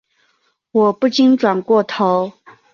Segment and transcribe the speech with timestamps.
[0.71, 2.33] 我不禁转过头